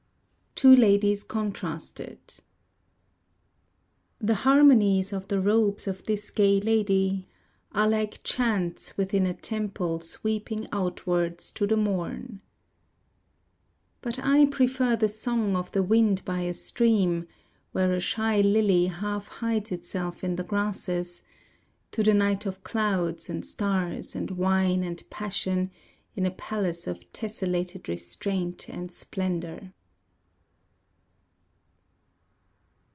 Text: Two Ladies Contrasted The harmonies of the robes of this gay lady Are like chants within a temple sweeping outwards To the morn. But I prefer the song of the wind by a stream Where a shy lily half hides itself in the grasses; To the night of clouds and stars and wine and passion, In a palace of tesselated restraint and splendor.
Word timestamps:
Two 0.53 0.75
Ladies 0.75 1.23
Contrasted 1.23 2.19
The 4.19 4.35
harmonies 4.45 5.11
of 5.11 5.27
the 5.27 5.39
robes 5.41 5.87
of 5.87 6.05
this 6.05 6.29
gay 6.29 6.59
lady 6.61 7.27
Are 7.71 7.87
like 7.87 8.19
chants 8.23 8.95
within 8.95 9.25
a 9.25 9.33
temple 9.33 10.01
sweeping 10.01 10.67
outwards 10.71 11.49
To 11.53 11.65
the 11.65 11.77
morn. 11.77 12.41
But 14.01 14.19
I 14.19 14.45
prefer 14.45 14.95
the 14.95 15.09
song 15.09 15.55
of 15.55 15.71
the 15.71 15.81
wind 15.81 16.23
by 16.25 16.41
a 16.41 16.53
stream 16.53 17.27
Where 17.71 17.93
a 17.95 17.99
shy 17.99 18.41
lily 18.41 18.85
half 18.85 19.29
hides 19.29 19.71
itself 19.71 20.23
in 20.23 20.35
the 20.35 20.43
grasses; 20.43 21.23
To 21.91 22.03
the 22.03 22.13
night 22.13 22.45
of 22.45 22.63
clouds 22.63 23.29
and 23.31 23.43
stars 23.43 24.13
and 24.15 24.29
wine 24.29 24.83
and 24.83 25.01
passion, 25.09 25.71
In 26.15 26.23
a 26.23 26.29
palace 26.31 26.85
of 26.85 27.11
tesselated 27.13 27.89
restraint 27.89 28.69
and 28.69 28.91
splendor. 28.91 29.73